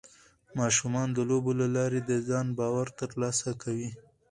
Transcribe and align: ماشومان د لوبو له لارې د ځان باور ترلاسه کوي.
ماشومان 0.59 1.07
د 1.13 1.19
لوبو 1.29 1.51
له 1.61 1.67
لارې 1.75 1.99
د 2.03 2.11
ځان 2.27 2.47
باور 2.59 2.87
ترلاسه 3.01 3.49
کوي. 3.63 3.89